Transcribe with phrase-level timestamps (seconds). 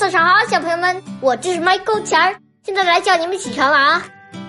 [0.00, 4.02] 早上好，小朋友们，我就是 Michael 钱儿，现在来叫你们起床了啊！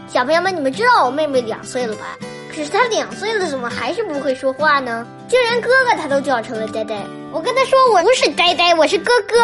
[0.07, 2.17] 小朋友们，你们知道我妹妹两岁了吧？
[2.55, 5.05] 可是她两岁了，怎么还是不会说话呢？
[5.27, 7.03] 就连哥哥她都叫成了呆呆。
[7.33, 9.35] 我跟她说我不是呆呆，我是哥哥，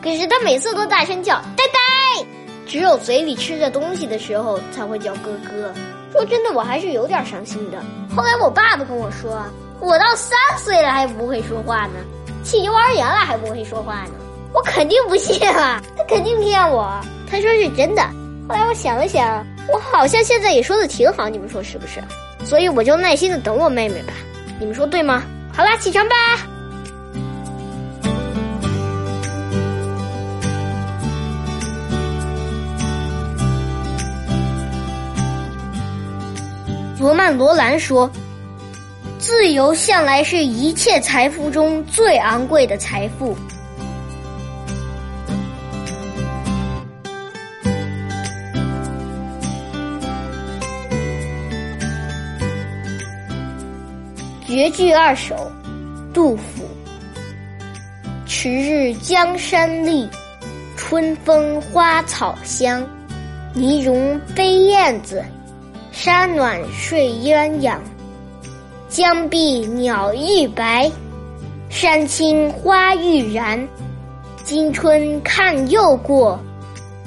[0.00, 2.24] 可是她每次都大声叫呆呆，
[2.64, 5.74] 只有嘴里吃着东西的时候才会叫哥哥。
[6.12, 7.82] 说真的，我还是有点伤心的。
[8.14, 9.42] 后来我爸爸跟我说，
[9.80, 11.94] 我到三岁了还不会说话呢，
[12.44, 14.12] 去幼儿园了还不会说话呢。
[14.52, 16.90] 我肯定不信啊，他肯定骗我。
[17.30, 18.02] 他说是真的。
[18.48, 22.02] 后来我想了想，我好像现在也说的挺好，你们说是不是？
[22.44, 24.12] 所以我就耐心的等我妹妹吧。
[24.58, 25.22] 你们说对吗？
[25.52, 26.14] 好啦，起床吧。
[36.98, 38.10] 罗曼·罗兰说
[39.16, 43.36] ：“自由向来是一切财富中最昂贵的财富。”
[54.46, 55.34] 绝句二首，
[56.14, 56.62] 杜甫。
[58.26, 60.08] 迟日江山丽，
[60.76, 62.86] 春风花草香。
[63.52, 65.24] 泥融飞燕子，
[65.90, 67.76] 沙暖睡鸳鸯。
[68.88, 70.88] 江碧鸟欲白，
[71.68, 73.66] 山青花欲燃。
[74.44, 76.38] 今春看又过，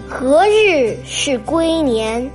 [0.10, 2.30] 何日是归年？